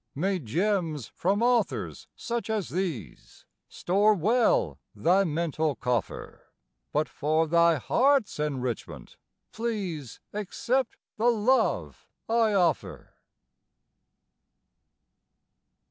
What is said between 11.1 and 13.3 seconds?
the love I offer.